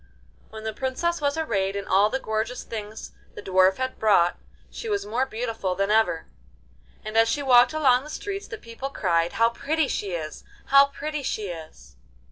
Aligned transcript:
When 0.49 0.63
the 0.63 0.73
Princess 0.73 1.21
was 1.21 1.37
arrayed 1.37 1.75
in 1.75 1.85
all 1.87 2.09
the 2.09 2.17
gorgeous 2.19 2.63
things 2.63 3.11
the 3.35 3.41
Dwarf 3.43 3.77
had 3.77 3.99
brought, 3.99 4.39
she 4.71 4.89
was 4.89 5.05
more 5.05 5.27
beautiful 5.27 5.75
than 5.75 5.91
ever, 5.91 6.25
and 7.05 7.15
as 7.15 7.29
she 7.29 7.43
walked 7.43 7.73
along 7.73 8.03
the 8.03 8.09
streets 8.09 8.47
the 8.47 8.57
people 8.57 8.89
cried: 8.89 9.33
'How 9.33 9.49
pretty 9.51 9.87
she 9.87 10.13
is! 10.13 10.43
How 10.69 10.87
pretty 10.87 11.21
she 11.21 11.49
is! 11.49 11.97